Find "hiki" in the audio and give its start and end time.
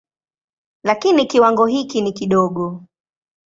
1.65-2.01